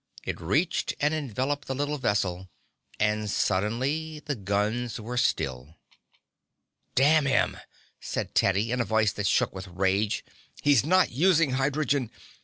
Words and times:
It 0.23 0.41
reached 0.41 0.95
and 0.99 1.13
enveloped 1.13 1.67
the 1.67 1.75
little 1.75 1.99
vessel, 1.99 2.49
and 2.99 3.29
suddenly 3.29 4.19
the 4.19 4.33
guns 4.33 4.99
were 4.99 5.15
still. 5.15 5.77
"Damn 6.95 7.27
him!" 7.27 7.57
said 7.99 8.33
Teddy 8.33 8.71
in 8.71 8.81
a 8.81 8.83
voice 8.83 9.11
that 9.11 9.27
shook 9.27 9.53
with 9.53 9.67
rage. 9.67 10.25
"He's 10.63 10.83
not 10.83 11.11
using 11.11 11.51
hydrogen. 11.51 12.09